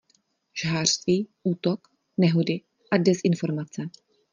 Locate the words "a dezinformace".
2.91-3.81